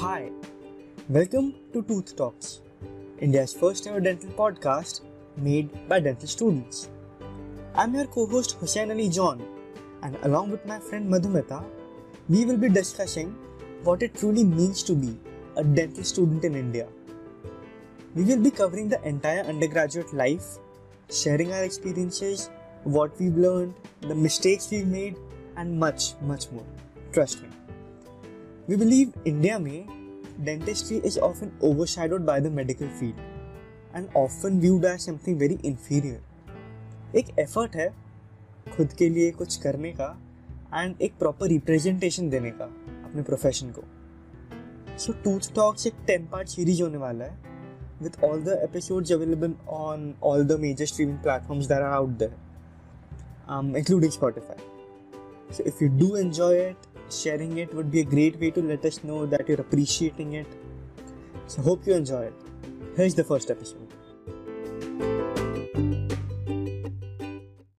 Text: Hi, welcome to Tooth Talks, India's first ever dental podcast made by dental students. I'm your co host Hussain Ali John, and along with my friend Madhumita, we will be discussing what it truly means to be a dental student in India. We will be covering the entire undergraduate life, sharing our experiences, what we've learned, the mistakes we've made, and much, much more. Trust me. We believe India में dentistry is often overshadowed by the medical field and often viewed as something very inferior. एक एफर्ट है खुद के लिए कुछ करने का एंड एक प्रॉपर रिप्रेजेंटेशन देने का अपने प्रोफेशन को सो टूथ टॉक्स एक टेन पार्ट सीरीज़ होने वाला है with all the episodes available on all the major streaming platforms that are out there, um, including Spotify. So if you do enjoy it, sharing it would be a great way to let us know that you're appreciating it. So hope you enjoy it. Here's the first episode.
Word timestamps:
Hi, 0.00 0.30
welcome 1.10 1.56
to 1.74 1.82
Tooth 1.82 2.16
Talks, 2.16 2.62
India's 3.18 3.52
first 3.52 3.86
ever 3.86 4.00
dental 4.00 4.30
podcast 4.30 5.02
made 5.36 5.68
by 5.90 6.00
dental 6.00 6.26
students. 6.26 6.88
I'm 7.74 7.94
your 7.94 8.06
co 8.06 8.24
host 8.26 8.52
Hussain 8.52 8.90
Ali 8.90 9.10
John, 9.10 9.42
and 10.02 10.16
along 10.22 10.52
with 10.52 10.64
my 10.64 10.78
friend 10.78 11.12
Madhumita, 11.12 11.62
we 12.30 12.46
will 12.46 12.56
be 12.56 12.70
discussing 12.70 13.36
what 13.84 14.02
it 14.02 14.14
truly 14.14 14.42
means 14.42 14.82
to 14.84 14.94
be 14.94 15.18
a 15.58 15.62
dental 15.62 16.02
student 16.02 16.46
in 16.46 16.54
India. 16.54 16.88
We 18.14 18.24
will 18.24 18.42
be 18.42 18.50
covering 18.50 18.88
the 18.88 19.06
entire 19.06 19.42
undergraduate 19.42 20.14
life, 20.14 20.56
sharing 21.10 21.52
our 21.52 21.62
experiences, 21.62 22.48
what 22.84 23.20
we've 23.20 23.36
learned, 23.36 23.74
the 24.00 24.14
mistakes 24.14 24.70
we've 24.70 24.86
made, 24.86 25.18
and 25.58 25.78
much, 25.78 26.14
much 26.22 26.50
more. 26.52 26.64
Trust 27.12 27.42
me. 27.42 27.50
We 28.70 28.76
believe 28.76 29.14
India 29.26 29.58
में 29.58 29.86
dentistry 30.46 30.96
is 31.08 31.16
often 31.18 31.50
overshadowed 31.68 32.24
by 32.26 32.38
the 32.40 32.50
medical 32.50 32.90
field 32.98 33.16
and 33.94 34.08
often 34.14 34.60
viewed 34.60 34.84
as 34.84 35.06
something 35.08 35.38
very 35.38 35.56
inferior. 35.70 36.20
एक 37.16 37.38
एफर्ट 37.38 37.76
है 37.76 37.88
खुद 38.76 38.92
के 38.98 39.08
लिए 39.08 39.30
कुछ 39.40 39.56
करने 39.62 39.92
का 40.00 40.06
एंड 40.74 41.02
एक 41.02 41.18
प्रॉपर 41.18 41.48
रिप्रेजेंटेशन 41.48 42.28
देने 42.30 42.50
का 42.50 42.64
अपने 43.08 43.22
प्रोफेशन 43.22 43.72
को 43.78 43.82
सो 44.98 45.12
टूथ 45.24 45.52
टॉक्स 45.54 45.86
एक 45.86 45.94
टेन 46.06 46.26
पार्ट 46.32 46.48
सीरीज़ 46.48 46.82
होने 46.82 46.98
वाला 46.98 47.24
है 47.24 47.38
with 48.04 48.22
all 48.26 48.46
the 48.50 48.54
episodes 48.68 49.16
available 49.16 49.56
on 49.78 50.04
all 50.28 50.44
the 50.52 50.60
major 50.60 50.86
streaming 50.92 51.18
platforms 51.26 51.66
that 51.72 51.82
are 51.88 51.92
out 51.96 52.14
there, 52.22 52.36
um, 53.48 53.74
including 53.80 54.14
Spotify. 54.18 54.56
So 55.50 55.66
if 55.72 55.82
you 55.82 55.88
do 56.04 56.14
enjoy 56.22 56.54
it, 56.60 56.89
sharing 57.12 57.58
it 57.58 57.72
would 57.74 57.90
be 57.90 58.00
a 58.00 58.04
great 58.04 58.38
way 58.40 58.50
to 58.50 58.62
let 58.62 58.84
us 58.84 59.02
know 59.02 59.26
that 59.26 59.48
you're 59.48 59.60
appreciating 59.60 60.34
it. 60.34 60.46
So 61.46 61.62
hope 61.62 61.86
you 61.86 61.94
enjoy 61.94 62.22
it. 62.22 62.34
Here's 62.96 63.14
the 63.14 63.24
first 63.24 63.50
episode. 63.50 63.88